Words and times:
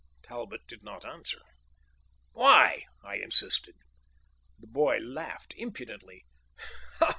Talbot 0.23 0.61
did 0.67 0.81
not 0.81 1.05
answer. 1.05 1.43
"Why?" 2.31 2.85
I 3.03 3.17
insisted. 3.17 3.75
The 4.57 4.65
boy 4.65 4.97
laughed 4.97 5.53
impudently. 5.55 6.25